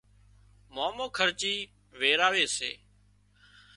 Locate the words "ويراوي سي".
1.99-2.71